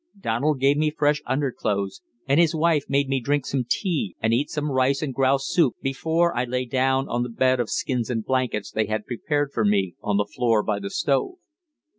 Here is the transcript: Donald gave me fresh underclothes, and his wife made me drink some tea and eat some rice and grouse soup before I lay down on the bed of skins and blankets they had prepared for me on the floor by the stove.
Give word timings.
Donald 0.19 0.59
gave 0.59 0.77
me 0.77 0.89
fresh 0.89 1.21
underclothes, 1.27 2.01
and 2.27 2.39
his 2.39 2.55
wife 2.55 2.85
made 2.89 3.07
me 3.07 3.19
drink 3.21 3.45
some 3.45 3.63
tea 3.69 4.15
and 4.19 4.33
eat 4.33 4.49
some 4.49 4.71
rice 4.71 5.03
and 5.03 5.13
grouse 5.13 5.45
soup 5.47 5.75
before 5.79 6.35
I 6.35 6.43
lay 6.43 6.65
down 6.65 7.07
on 7.07 7.21
the 7.21 7.29
bed 7.29 7.59
of 7.59 7.69
skins 7.69 8.09
and 8.09 8.25
blankets 8.25 8.71
they 8.71 8.87
had 8.87 9.05
prepared 9.05 9.51
for 9.53 9.63
me 9.63 9.93
on 10.01 10.17
the 10.17 10.25
floor 10.25 10.63
by 10.63 10.79
the 10.79 10.89
stove. 10.89 11.35